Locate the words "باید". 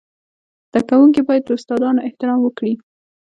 1.27-1.43